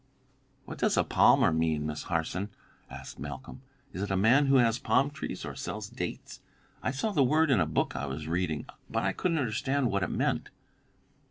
[0.65, 2.49] '""What does a 'palmer' mean, Miss Harson?"
[2.89, 3.61] asked Malcolm.
[3.93, 6.39] "Is it a man who has palm trees or who sells dates?
[6.81, 10.01] I saw the word in a book I was reading, but I couldn't understand what
[10.01, 10.49] it meant."